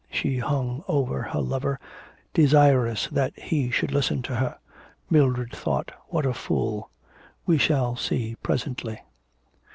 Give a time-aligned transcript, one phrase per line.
[0.09, 1.79] She hung over her lover,
[2.33, 4.57] desirous that he should listen to her.
[5.11, 6.89] Mildred thought, 'What a fool....
[7.45, 8.99] We shall see presently.'